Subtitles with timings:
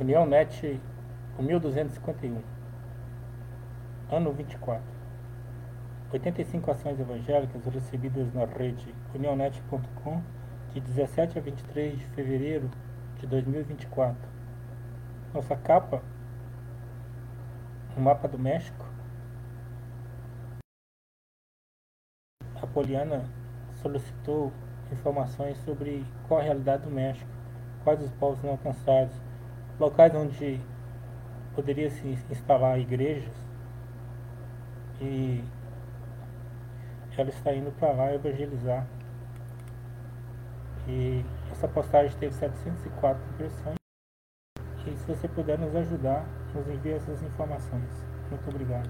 [0.00, 0.80] União Net
[1.40, 2.40] 1251.
[4.12, 4.80] Ano 24.
[6.12, 10.22] 85 ações evangélicas recebidas na rede unionet.com
[10.72, 12.70] de 17 a 23 de fevereiro
[13.16, 14.16] de 2024.
[15.34, 16.00] Nossa capa,
[17.96, 18.86] o mapa do México.
[22.62, 23.24] A Poliana
[23.82, 24.52] solicitou
[24.92, 27.28] informações sobre qual a realidade do México,
[27.82, 29.12] quais os povos não alcançados,
[29.78, 30.60] locais onde
[31.54, 33.34] poderia se instalar igrejas
[35.00, 35.44] e
[37.16, 38.86] ela está indo para lá evangelizar.
[40.86, 43.76] E essa postagem teve 704 impressões.
[44.86, 47.90] E se você puder nos ajudar, nos envie essas informações.
[48.30, 48.88] Muito obrigado.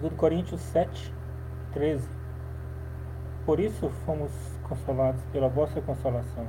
[0.00, 1.12] 2 Coríntios 7,
[1.72, 2.08] 13.
[3.46, 4.30] Por isso fomos
[4.70, 6.46] consolados pela vossa consolação.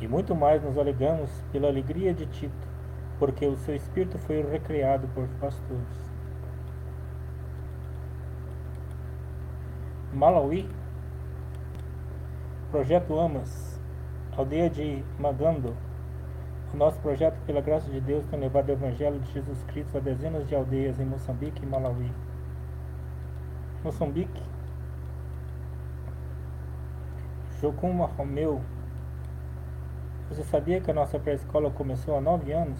[0.00, 2.68] E muito mais nos alegramos pela alegria de Tito,
[3.18, 6.08] porque o seu espírito foi recriado por vós todos.
[10.14, 10.70] Malawi,
[12.70, 13.80] Projeto Amas,
[14.36, 15.74] aldeia de Magando.
[16.72, 20.00] O nosso projeto, pela graça de Deus, tem levado o Evangelho de Jesus Cristo a
[20.00, 22.12] dezenas de aldeias em Moçambique e Malawi.
[23.82, 24.42] Moçambique,
[27.60, 28.62] Jocuma Romeu.
[30.28, 32.78] Você sabia que a nossa pré-escola começou há nove anos?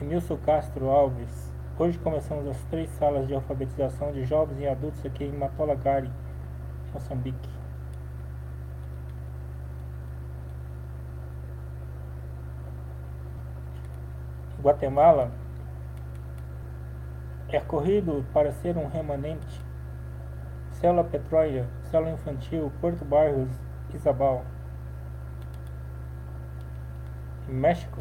[0.00, 1.52] Emilson Castro Alves.
[1.78, 6.10] Hoje começamos as três salas de alfabetização de jovens e adultos aqui em Matolagari,
[6.92, 7.48] Moçambique.
[14.60, 15.30] Guatemala
[17.56, 19.60] é corrido para ser um remanente.
[20.72, 23.50] Célula Petróleo, Célula Infantil, Porto Barros,
[23.92, 24.44] Isabal.
[27.48, 28.00] México.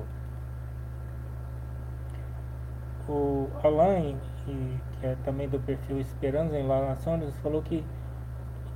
[3.08, 7.84] O Alain, que, é também do perfil Esperança em La Nações, falou que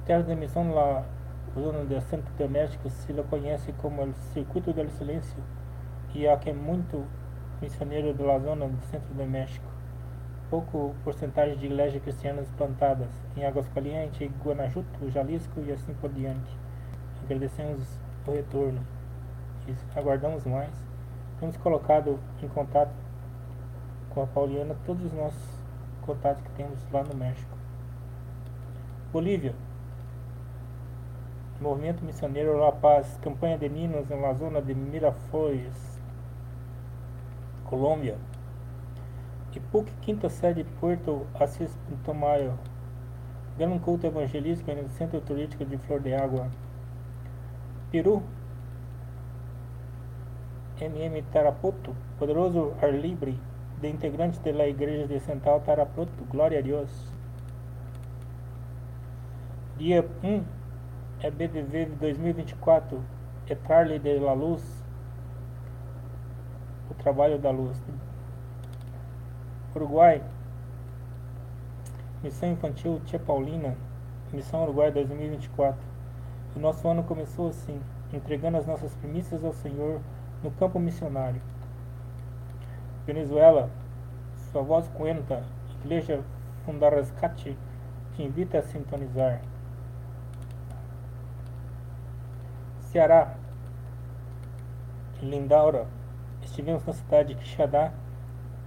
[0.05, 1.05] terra de emissão lá,
[1.53, 5.37] zona de Santo de México, se la conhece como o Circuito do Silêncio,
[6.15, 7.05] e há que é muito
[7.61, 9.72] missioneiro da zona do centro do México.
[10.49, 16.57] Pouco porcentagem de igrejas cristianas plantadas em Águas Calientes, Guanajuato, Jalisco e assim por diante.
[17.23, 17.83] Agradecemos
[18.27, 18.81] o retorno
[19.67, 20.71] e aguardamos mais.
[21.39, 22.93] Temos colocado em contato
[24.09, 25.63] com a Pauliana todos os nossos
[26.05, 27.57] contatos que temos lá no México.
[29.11, 29.53] Bolívia.
[31.61, 36.01] Movimento Missioneiro La Paz, campanha de Ninos na zona de Miraflores,
[37.65, 38.17] Colômbia.
[39.55, 42.57] Ipuc, quinta sede, Puerto Assis Tomayo.
[43.57, 46.49] Dando um culto evangelístico no Centro Turístico de Flor de Água.
[47.91, 48.23] Peru.
[50.81, 53.39] MM Tarapoto, poderoso ar livre,
[53.79, 56.89] de integrantes da Igreja de Central Tarapoto, glória a Deus.
[59.77, 60.43] Dia 1
[61.19, 62.99] é BDV 2024,
[63.47, 64.83] é Charlie de la Luz,
[66.89, 67.77] o trabalho da luz.
[69.75, 70.21] Uruguai,
[72.21, 73.75] Missão Infantil Tia Paulina,
[74.31, 75.79] Missão Uruguai 2024.
[76.55, 77.81] O nosso ano começou assim,
[78.13, 79.99] entregando as nossas primícias ao Senhor
[80.43, 81.41] no campo missionário.
[83.05, 83.69] Venezuela,
[84.51, 85.43] sua voz cuenta,
[85.83, 86.21] Igreja
[86.65, 87.57] Fundarrescate,
[88.15, 89.41] te invita a sintonizar.
[92.91, 93.33] Ceará,
[95.21, 95.87] Lindaura,
[96.43, 97.91] estivemos na cidade de Quixadá,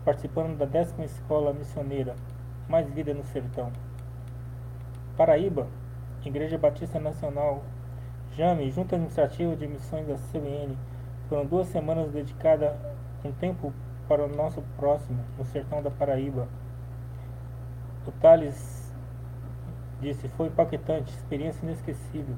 [0.07, 2.15] participando da décima escola missioneira,
[2.69, 3.73] Mais Vida no Sertão.
[5.17, 5.67] Paraíba,
[6.25, 7.65] Igreja Batista Nacional,
[8.37, 10.79] JAME, Junta Administrativa de Missões da CBN,
[11.29, 12.73] foram duas semanas dedicadas
[13.25, 13.73] um tempo
[14.07, 16.47] para o nosso próximo, no sertão da Paraíba.
[18.07, 18.95] O Thales
[20.01, 22.37] disse, foi impactante, experiência inesquecível.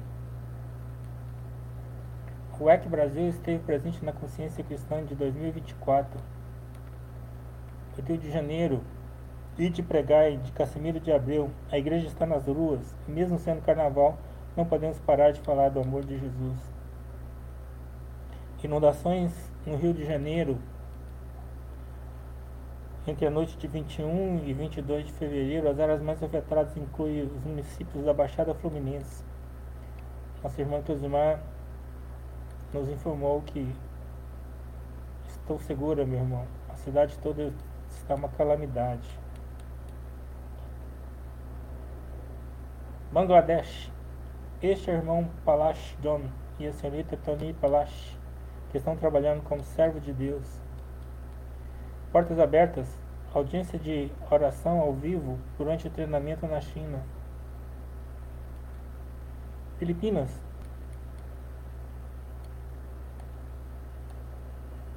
[2.59, 6.19] O EC Brasil esteve presente na consciência cristã de 2024.
[7.97, 8.81] Rio de Janeiro,
[9.59, 14.17] e de Pregai, de Casimiro de Abreu, a igreja está nas ruas, mesmo sendo carnaval,
[14.55, 16.57] não podemos parar de falar do amor de Jesus.
[18.63, 19.33] Inundações
[19.65, 20.57] no Rio de Janeiro,
[23.05, 27.43] entre a noite de 21 e 22 de fevereiro, as áreas mais afetadas incluem os
[27.43, 29.23] municípios da Baixada Fluminense.
[30.41, 31.41] Nossa irmã Cosmar
[32.73, 33.73] nos informou que
[35.27, 36.45] estou segura, meu irmão.
[36.69, 37.51] A cidade toda
[38.09, 39.07] está uma calamidade.
[43.11, 43.91] Bangladesh.
[44.63, 46.23] Este é o irmão Palash John
[46.57, 48.17] e a senhorita Tony Palash,
[48.71, 50.43] que estão trabalhando como servo de Deus.
[52.11, 52.87] Portas abertas.
[53.31, 57.03] Audiência de oração ao vivo durante o treinamento na China.
[59.77, 60.31] Filipinas.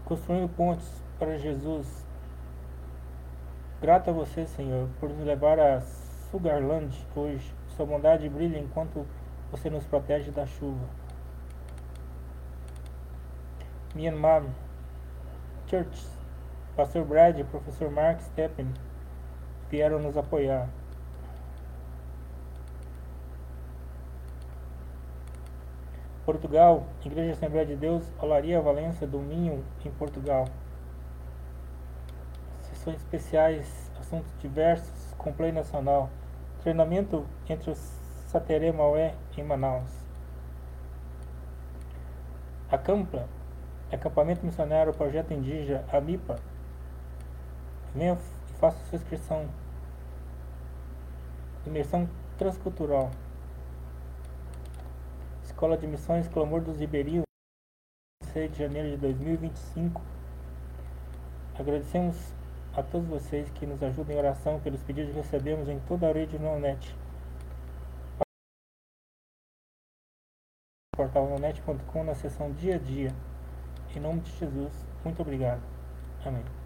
[0.07, 2.11] Construindo pontes para Jesus.
[3.83, 5.81] Grato a você, Senhor, por nos levar a
[6.31, 7.53] Sugarland hoje.
[7.77, 9.05] Sua bondade brilha enquanto
[9.51, 10.87] você nos protege da chuva.
[13.93, 14.45] Myanmar.
[15.67, 16.07] Church.
[16.77, 18.73] Pastor Brad e professor Mark Steppen
[19.69, 20.69] vieram nos apoiar.
[26.25, 30.47] Portugal, Igreja Assembleia de Deus, Olaria Valença do Minho, em Portugal.
[32.83, 36.11] Sessões especiais, assuntos diversos, com play nacional.
[36.63, 37.77] Treinamento entre o
[38.27, 39.89] Sateré Maué em Manaus.
[42.69, 43.29] Acampa,
[43.93, 46.41] Acampamento Missionário Projeto Indígena, AMIPA.
[47.95, 48.19] Venha
[48.51, 49.47] e faça sua inscrição.
[51.65, 53.13] Imersão Transcultural.
[55.45, 57.27] Escola de Missões Clamor dos Ribeirinhos,
[58.33, 60.03] 6 de janeiro de 2025.
[61.57, 62.42] Agradecemos
[62.75, 66.11] a todos vocês que nos ajudam em oração pelos pedidos que recebemos em toda a
[66.11, 66.95] original net.
[70.97, 73.15] Portal nonet.com na seção dia a dia.
[73.95, 74.73] Em nome de Jesus,
[75.05, 75.63] muito obrigado.
[76.25, 76.62] Amém.